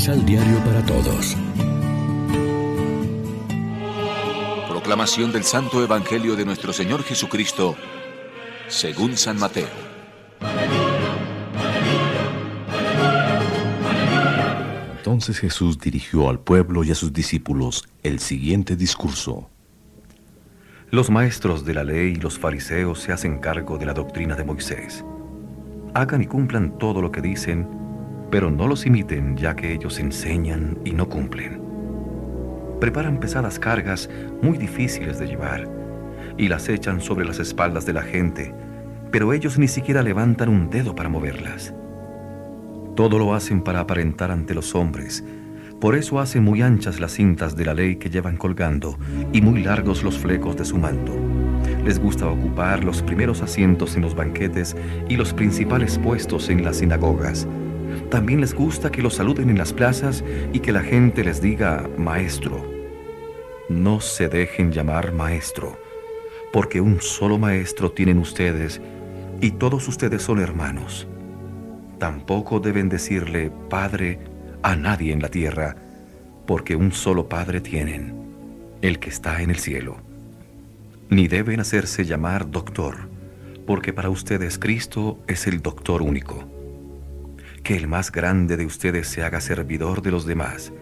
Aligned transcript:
Misal 0.00 0.24
Diario 0.24 0.56
para 0.64 0.82
Todos. 0.86 1.36
Proclamación 4.66 5.30
del 5.30 5.44
Santo 5.44 5.84
Evangelio 5.84 6.36
de 6.36 6.46
nuestro 6.46 6.72
Señor 6.72 7.02
Jesucristo, 7.02 7.76
según 8.66 9.18
San 9.18 9.38
Mateo. 9.38 9.68
Entonces 14.96 15.38
Jesús 15.38 15.78
dirigió 15.78 16.30
al 16.30 16.40
pueblo 16.40 16.82
y 16.82 16.92
a 16.92 16.94
sus 16.94 17.12
discípulos 17.12 17.86
el 18.02 18.20
siguiente 18.20 18.76
discurso. 18.76 19.50
Los 20.90 21.10
maestros 21.10 21.66
de 21.66 21.74
la 21.74 21.84
ley 21.84 22.12
y 22.12 22.16
los 22.16 22.38
fariseos 22.38 23.00
se 23.00 23.12
hacen 23.12 23.38
cargo 23.38 23.76
de 23.76 23.84
la 23.84 23.92
doctrina 23.92 24.34
de 24.34 24.44
Moisés. 24.44 25.04
Hagan 25.92 26.22
y 26.22 26.26
cumplan 26.26 26.78
todo 26.78 27.02
lo 27.02 27.12
que 27.12 27.20
dicen, 27.20 27.79
pero 28.30 28.50
no 28.50 28.66
los 28.66 28.86
imiten 28.86 29.36
ya 29.36 29.56
que 29.56 29.72
ellos 29.72 29.98
enseñan 29.98 30.78
y 30.84 30.92
no 30.92 31.08
cumplen. 31.08 31.60
Preparan 32.80 33.20
pesadas 33.20 33.58
cargas 33.58 34.08
muy 34.42 34.56
difíciles 34.56 35.18
de 35.18 35.26
llevar 35.26 35.68
y 36.38 36.48
las 36.48 36.68
echan 36.68 37.00
sobre 37.00 37.24
las 37.26 37.38
espaldas 37.38 37.84
de 37.84 37.92
la 37.92 38.02
gente, 38.02 38.54
pero 39.10 39.32
ellos 39.32 39.58
ni 39.58 39.68
siquiera 39.68 40.02
levantan 40.02 40.48
un 40.48 40.70
dedo 40.70 40.94
para 40.94 41.08
moverlas. 41.08 41.74
Todo 42.96 43.18
lo 43.18 43.34
hacen 43.34 43.62
para 43.62 43.80
aparentar 43.80 44.30
ante 44.30 44.54
los 44.54 44.74
hombres, 44.74 45.24
por 45.80 45.94
eso 45.94 46.20
hacen 46.20 46.44
muy 46.44 46.60
anchas 46.60 47.00
las 47.00 47.12
cintas 47.12 47.56
de 47.56 47.64
la 47.64 47.72
ley 47.72 47.96
que 47.96 48.10
llevan 48.10 48.36
colgando 48.36 48.98
y 49.32 49.40
muy 49.40 49.62
largos 49.62 50.02
los 50.02 50.18
flecos 50.18 50.56
de 50.56 50.66
su 50.66 50.76
manto. 50.76 51.14
Les 51.84 51.98
gusta 51.98 52.28
ocupar 52.28 52.84
los 52.84 53.02
primeros 53.02 53.40
asientos 53.40 53.96
en 53.96 54.02
los 54.02 54.14
banquetes 54.14 54.76
y 55.08 55.16
los 55.16 55.32
principales 55.32 55.98
puestos 55.98 56.50
en 56.50 56.64
las 56.64 56.76
sinagogas. 56.76 57.48
También 58.10 58.40
les 58.40 58.54
gusta 58.54 58.90
que 58.90 59.02
los 59.02 59.14
saluden 59.14 59.50
en 59.50 59.58
las 59.58 59.72
plazas 59.72 60.24
y 60.52 60.58
que 60.58 60.72
la 60.72 60.82
gente 60.82 61.22
les 61.22 61.40
diga 61.40 61.88
maestro. 61.96 62.68
No 63.68 64.00
se 64.00 64.28
dejen 64.28 64.72
llamar 64.72 65.12
maestro, 65.12 65.78
porque 66.52 66.80
un 66.80 67.00
solo 67.00 67.38
maestro 67.38 67.92
tienen 67.92 68.18
ustedes 68.18 68.80
y 69.40 69.52
todos 69.52 69.86
ustedes 69.86 70.22
son 70.22 70.40
hermanos. 70.40 71.06
Tampoco 72.00 72.58
deben 72.58 72.88
decirle 72.88 73.52
Padre 73.68 74.18
a 74.62 74.74
nadie 74.74 75.12
en 75.12 75.22
la 75.22 75.28
tierra, 75.28 75.76
porque 76.48 76.74
un 76.74 76.90
solo 76.90 77.28
Padre 77.28 77.60
tienen, 77.60 78.12
el 78.82 78.98
que 78.98 79.10
está 79.10 79.40
en 79.40 79.50
el 79.50 79.58
cielo. 79.60 79.98
Ni 81.10 81.28
deben 81.28 81.60
hacerse 81.60 82.04
llamar 82.04 82.50
doctor, 82.50 83.08
porque 83.68 83.92
para 83.92 84.10
ustedes 84.10 84.58
Cristo 84.58 85.20
es 85.28 85.46
el 85.46 85.62
doctor 85.62 86.02
único. 86.02 86.59
Que 87.70 87.76
el 87.76 87.86
más 87.86 88.10
grande 88.10 88.56
de 88.56 88.66
ustedes 88.66 89.06
se 89.06 89.22
haga 89.22 89.40
servidor 89.40 90.02
de 90.02 90.10
los 90.10 90.26
demás, 90.26 90.72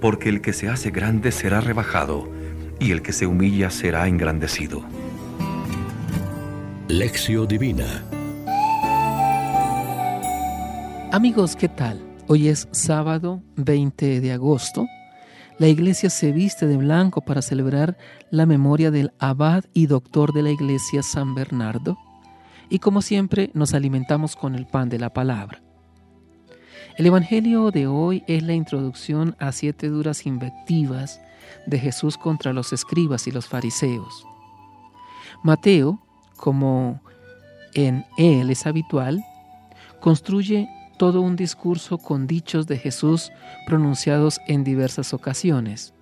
porque 0.00 0.28
el 0.28 0.40
que 0.40 0.52
se 0.52 0.68
hace 0.68 0.92
grande 0.92 1.32
será 1.32 1.60
rebajado, 1.60 2.30
y 2.78 2.92
el 2.92 3.02
que 3.02 3.12
se 3.12 3.26
humilla 3.26 3.70
será 3.70 4.06
engrandecido. 4.06 4.84
Lección 6.86 7.48
Divina 7.48 8.04
Amigos, 11.10 11.56
¿qué 11.56 11.68
tal? 11.68 12.00
Hoy 12.28 12.46
es 12.46 12.68
sábado 12.70 13.42
20 13.56 14.20
de 14.20 14.30
agosto. 14.30 14.86
La 15.58 15.66
iglesia 15.66 16.08
se 16.08 16.30
viste 16.30 16.68
de 16.68 16.76
blanco 16.76 17.22
para 17.22 17.42
celebrar 17.42 17.98
la 18.30 18.46
memoria 18.46 18.92
del 18.92 19.10
abad 19.18 19.64
y 19.74 19.86
doctor 19.86 20.32
de 20.32 20.42
la 20.42 20.50
iglesia 20.50 21.02
San 21.02 21.34
Bernardo. 21.34 21.98
Y 22.70 22.78
como 22.78 23.02
siempre 23.02 23.50
nos 23.54 23.74
alimentamos 23.74 24.36
con 24.36 24.54
el 24.54 24.68
pan 24.68 24.88
de 24.88 25.00
la 25.00 25.12
palabra. 25.12 25.60
El 26.96 27.06
Evangelio 27.06 27.70
de 27.70 27.86
hoy 27.86 28.22
es 28.26 28.42
la 28.42 28.52
introducción 28.52 29.34
a 29.38 29.52
siete 29.52 29.88
duras 29.88 30.26
invectivas 30.26 31.22
de 31.64 31.78
Jesús 31.78 32.18
contra 32.18 32.52
los 32.52 32.74
escribas 32.74 33.26
y 33.26 33.30
los 33.30 33.46
fariseos. 33.46 34.26
Mateo, 35.42 36.00
como 36.36 37.00
en 37.72 38.04
él 38.18 38.50
es 38.50 38.66
habitual, 38.66 39.24
construye 40.00 40.68
todo 40.98 41.22
un 41.22 41.34
discurso 41.34 41.96
con 41.96 42.26
dichos 42.26 42.66
de 42.66 42.76
Jesús 42.76 43.32
pronunciados 43.66 44.38
en 44.46 44.62
diversas 44.62 45.14
ocasiones. 45.14 45.94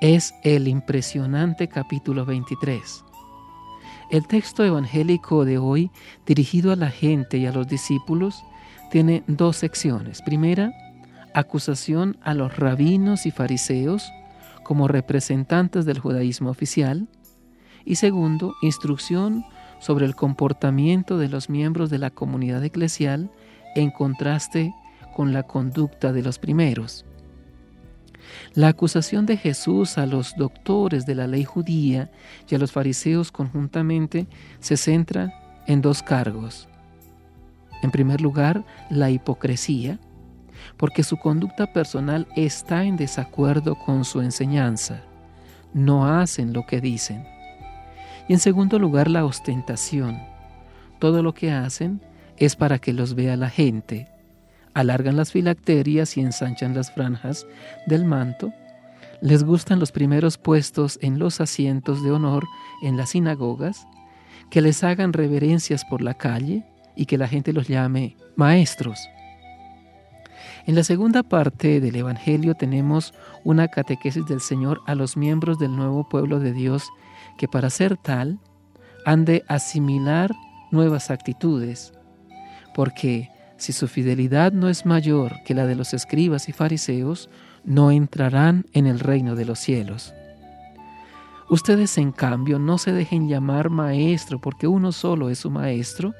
Es 0.00 0.34
el 0.44 0.68
impresionante 0.68 1.66
capítulo 1.66 2.24
23. 2.24 3.04
El 4.12 4.26
texto 4.28 4.64
evangélico 4.64 5.44
de 5.44 5.58
hoy, 5.58 5.90
dirigido 6.26 6.70
a 6.70 6.76
la 6.76 6.90
gente 6.90 7.38
y 7.38 7.46
a 7.46 7.52
los 7.52 7.66
discípulos, 7.66 8.44
tiene 8.90 9.22
dos 9.26 9.56
secciones. 9.56 10.22
Primera, 10.22 10.72
acusación 11.34 12.16
a 12.22 12.34
los 12.34 12.56
rabinos 12.56 13.26
y 13.26 13.30
fariseos 13.30 14.10
como 14.62 14.88
representantes 14.88 15.84
del 15.84 15.98
judaísmo 15.98 16.50
oficial. 16.50 17.08
Y 17.84 17.96
segundo, 17.96 18.54
instrucción 18.62 19.44
sobre 19.78 20.04
el 20.04 20.14
comportamiento 20.14 21.18
de 21.18 21.28
los 21.28 21.48
miembros 21.48 21.90
de 21.90 21.98
la 21.98 22.10
comunidad 22.10 22.64
eclesial 22.64 23.30
en 23.74 23.90
contraste 23.90 24.74
con 25.14 25.32
la 25.32 25.44
conducta 25.44 26.12
de 26.12 26.22
los 26.22 26.38
primeros. 26.38 27.04
La 28.54 28.68
acusación 28.68 29.26
de 29.26 29.36
Jesús 29.36 29.98
a 29.98 30.06
los 30.06 30.36
doctores 30.36 31.06
de 31.06 31.14
la 31.14 31.26
ley 31.26 31.44
judía 31.44 32.10
y 32.48 32.54
a 32.54 32.58
los 32.58 32.72
fariseos 32.72 33.32
conjuntamente 33.32 34.26
se 34.60 34.76
centra 34.76 35.32
en 35.66 35.80
dos 35.80 36.02
cargos. 36.02 36.67
En 37.82 37.90
primer 37.90 38.20
lugar, 38.20 38.64
la 38.90 39.10
hipocresía, 39.10 39.98
porque 40.76 41.02
su 41.02 41.16
conducta 41.16 41.72
personal 41.72 42.26
está 42.36 42.84
en 42.84 42.96
desacuerdo 42.96 43.76
con 43.76 44.04
su 44.04 44.20
enseñanza. 44.20 45.02
No 45.72 46.06
hacen 46.06 46.52
lo 46.52 46.66
que 46.66 46.80
dicen. 46.80 47.24
Y 48.28 48.32
en 48.32 48.40
segundo 48.40 48.78
lugar, 48.78 49.08
la 49.08 49.24
ostentación. 49.24 50.18
Todo 50.98 51.22
lo 51.22 51.34
que 51.34 51.52
hacen 51.52 52.00
es 52.36 52.56
para 52.56 52.78
que 52.78 52.92
los 52.92 53.14
vea 53.14 53.36
la 53.36 53.50
gente. 53.50 54.08
Alargan 54.74 55.16
las 55.16 55.32
filacterias 55.32 56.16
y 56.16 56.20
ensanchan 56.20 56.74
las 56.74 56.92
franjas 56.92 57.46
del 57.86 58.04
manto. 58.04 58.52
Les 59.20 59.42
gustan 59.44 59.80
los 59.80 59.92
primeros 59.92 60.38
puestos 60.38 60.98
en 61.02 61.18
los 61.18 61.40
asientos 61.40 62.02
de 62.02 62.12
honor 62.12 62.46
en 62.82 62.96
las 62.96 63.10
sinagogas, 63.10 63.86
que 64.50 64.60
les 64.60 64.84
hagan 64.84 65.12
reverencias 65.12 65.84
por 65.84 66.02
la 66.02 66.14
calle 66.14 66.64
y 66.98 67.06
que 67.06 67.16
la 67.16 67.28
gente 67.28 67.52
los 67.52 67.68
llame 67.68 68.16
maestros. 68.36 69.08
En 70.66 70.74
la 70.74 70.82
segunda 70.82 71.22
parte 71.22 71.80
del 71.80 71.96
Evangelio 71.96 72.54
tenemos 72.54 73.14
una 73.44 73.68
catequesis 73.68 74.26
del 74.26 74.40
Señor 74.40 74.80
a 74.86 74.94
los 74.94 75.16
miembros 75.16 75.58
del 75.58 75.74
nuevo 75.74 76.08
pueblo 76.08 76.40
de 76.40 76.52
Dios 76.52 76.90
que 77.38 77.48
para 77.48 77.70
ser 77.70 77.96
tal 77.96 78.40
han 79.06 79.24
de 79.24 79.44
asimilar 79.48 80.34
nuevas 80.72 81.10
actitudes, 81.10 81.92
porque 82.74 83.30
si 83.56 83.72
su 83.72 83.86
fidelidad 83.86 84.52
no 84.52 84.68
es 84.68 84.84
mayor 84.84 85.36
que 85.46 85.54
la 85.54 85.66
de 85.66 85.76
los 85.76 85.94
escribas 85.94 86.48
y 86.48 86.52
fariseos, 86.52 87.30
no 87.64 87.92
entrarán 87.92 88.66
en 88.72 88.86
el 88.86 88.98
reino 88.98 89.36
de 89.36 89.44
los 89.44 89.60
cielos. 89.60 90.12
Ustedes, 91.48 91.96
en 91.96 92.12
cambio, 92.12 92.58
no 92.58 92.76
se 92.76 92.92
dejen 92.92 93.28
llamar 93.28 93.70
maestro, 93.70 94.40
porque 94.40 94.66
uno 94.66 94.92
solo 94.92 95.30
es 95.30 95.38
su 95.38 95.50
maestro 95.50 96.12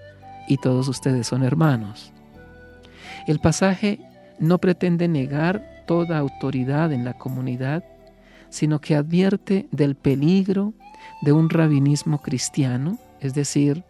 y 0.48 0.56
todos 0.56 0.88
ustedes 0.88 1.26
son 1.26 1.44
hermanos. 1.44 2.12
El 3.26 3.38
pasaje 3.38 4.00
no 4.38 4.58
pretende 4.58 5.08
negar 5.08 5.84
toda 5.86 6.18
autoridad 6.18 6.92
en 6.92 7.04
la 7.04 7.14
comunidad, 7.14 7.84
sino 8.50 8.80
que 8.80 8.94
advierte 8.94 9.68
del 9.70 9.94
peligro 9.94 10.74
de 11.22 11.32
un 11.32 11.50
rabinismo 11.50 12.20
cristiano, 12.20 12.98
es 13.20 13.34
decir, 13.34 13.84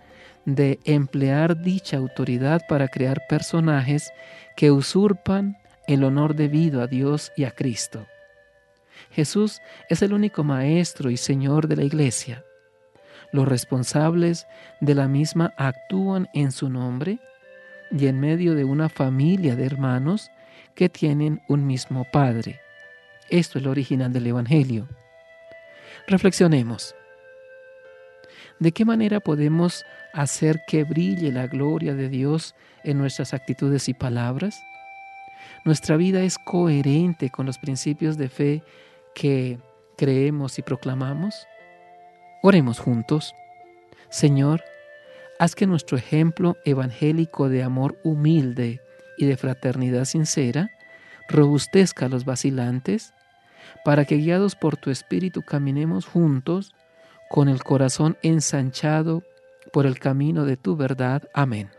de 0.44 0.80
emplear 0.84 1.62
dicha 1.62 1.98
autoridad 1.98 2.62
para 2.68 2.88
crear 2.88 3.22
personajes 3.28 4.10
que 4.56 4.70
usurpan 4.70 5.56
el 5.86 6.04
honor 6.04 6.34
debido 6.34 6.82
a 6.82 6.86
Dios 6.86 7.32
y 7.36 7.44
a 7.44 7.50
Cristo. 7.50 8.06
Jesús 9.10 9.60
es 9.88 10.02
el 10.02 10.12
único 10.12 10.44
Maestro 10.44 11.10
y 11.10 11.16
Señor 11.16 11.68
de 11.68 11.76
la 11.76 11.84
Iglesia. 11.84 12.44
Los 13.32 13.46
responsables 13.46 14.46
de 14.80 14.94
la 14.94 15.08
misma 15.08 15.52
actúan 15.56 16.28
en 16.32 16.52
su 16.52 16.70
nombre 16.70 17.18
y 17.90 18.06
en 18.06 18.20
medio 18.20 18.54
de 18.54 18.64
una 18.64 18.88
familia 18.88 19.56
de 19.56 19.66
hermanos 19.66 20.30
que 20.74 20.88
tienen 20.88 21.42
un 21.48 21.66
mismo 21.66 22.06
Padre. 22.10 22.60
Esto 23.30 23.58
es 23.58 23.64
lo 23.64 23.70
original 23.70 24.12
del 24.12 24.28
Evangelio. 24.28 24.88
Reflexionemos. 26.06 26.94
¿De 28.58 28.72
qué 28.72 28.84
manera 28.84 29.20
podemos 29.20 29.84
hacer 30.12 30.62
que 30.66 30.84
brille 30.84 31.30
la 31.30 31.46
gloria 31.46 31.94
de 31.94 32.08
Dios 32.08 32.54
en 32.82 32.98
nuestras 32.98 33.34
actitudes 33.34 33.88
y 33.88 33.94
palabras? 33.94 34.62
Nuestra 35.64 35.96
vida 35.96 36.22
es 36.22 36.38
coherente 36.38 37.30
con 37.30 37.46
los 37.46 37.58
principios 37.58 38.16
de 38.16 38.28
fe 38.28 38.62
que 39.14 39.58
creemos 39.96 40.58
y 40.58 40.62
proclamamos. 40.62 41.46
Oremos 42.42 42.78
juntos. 42.78 43.34
Señor, 44.10 44.62
haz 45.38 45.54
que 45.54 45.66
nuestro 45.66 45.96
ejemplo 45.96 46.56
evangélico 46.64 47.48
de 47.48 47.62
amor 47.62 47.98
humilde 48.04 48.80
y 49.16 49.26
de 49.26 49.36
fraternidad 49.36 50.04
sincera 50.04 50.70
robustezca 51.28 52.06
a 52.06 52.08
los 52.08 52.24
vacilantes, 52.24 53.12
para 53.84 54.04
que 54.04 54.16
guiados 54.16 54.54
por 54.54 54.76
tu 54.76 54.90
Espíritu 54.90 55.42
caminemos 55.42 56.06
juntos 56.06 56.74
con 57.28 57.48
el 57.48 57.62
corazón 57.62 58.16
ensanchado 58.22 59.22
por 59.72 59.84
el 59.84 59.98
camino 59.98 60.44
de 60.44 60.56
tu 60.56 60.76
verdad. 60.76 61.28
Amén. 61.34 61.70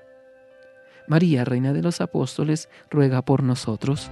María, 1.07 1.45
Reina 1.45 1.73
de 1.73 1.81
los 1.81 2.01
Apóstoles, 2.01 2.69
ruega 2.91 3.23
por 3.23 3.41
nosotros. 3.41 4.11